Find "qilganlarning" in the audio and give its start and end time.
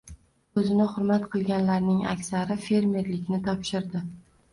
1.35-1.99